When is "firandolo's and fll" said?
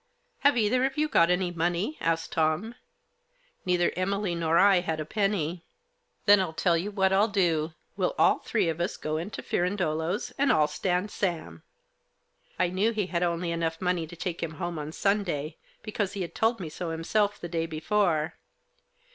9.43-10.67